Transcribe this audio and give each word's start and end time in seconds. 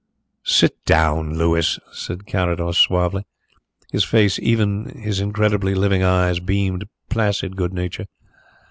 "Sit 0.47 0.83
down, 0.85 1.37
Louis," 1.37 1.77
said 1.91 2.25
Carrados 2.25 2.75
suavely. 2.79 3.23
His 3.91 4.03
face, 4.03 4.39
even 4.39 4.85
his 4.97 5.19
incredibly 5.19 5.75
living 5.75 6.01
eyes, 6.01 6.39
beamed 6.39 6.85
placid 7.07 7.55
good 7.55 7.71
nature. 7.71 8.07